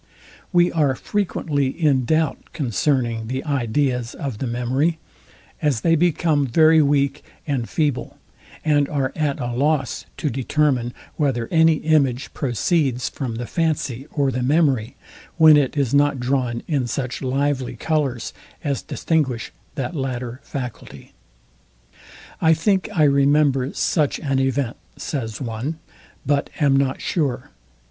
[0.51, 4.97] We are frequently in doubt concerning the ideas of the memory,
[5.61, 8.17] as they become very weak and feeble;
[8.65, 14.31] and are at a loss to determine whether any image proceeds from the fancy or
[14.31, 14.95] the memory,
[15.37, 18.33] when it is not drawn in such lively colours
[18.63, 21.13] as distinguish that latter faculty.
[22.41, 25.77] I think, I remember such an event, says one;
[26.25, 27.51] but am not sure.